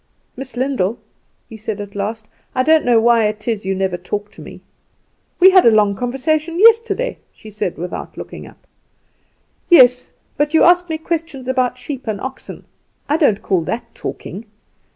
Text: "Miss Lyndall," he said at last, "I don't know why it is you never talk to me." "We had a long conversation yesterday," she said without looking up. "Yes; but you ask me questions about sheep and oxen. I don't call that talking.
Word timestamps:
"Miss 0.35 0.57
Lyndall," 0.57 0.97
he 1.47 1.55
said 1.55 1.79
at 1.79 1.93
last, 1.93 2.27
"I 2.55 2.63
don't 2.63 2.85
know 2.85 2.99
why 2.99 3.25
it 3.25 3.47
is 3.47 3.65
you 3.67 3.75
never 3.75 3.97
talk 3.97 4.31
to 4.31 4.41
me." 4.41 4.59
"We 5.39 5.51
had 5.51 5.63
a 5.63 5.69
long 5.69 5.95
conversation 5.95 6.59
yesterday," 6.59 7.19
she 7.31 7.51
said 7.51 7.77
without 7.77 8.17
looking 8.17 8.47
up. 8.47 8.65
"Yes; 9.69 10.11
but 10.37 10.55
you 10.55 10.63
ask 10.63 10.89
me 10.89 10.97
questions 10.97 11.47
about 11.47 11.77
sheep 11.77 12.07
and 12.07 12.19
oxen. 12.19 12.65
I 13.07 13.15
don't 13.17 13.43
call 13.43 13.61
that 13.65 13.93
talking. 13.93 14.47